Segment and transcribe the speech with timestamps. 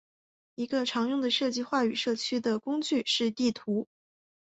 [0.55, 3.87] 一个常用的设计话语社区的工具是地图。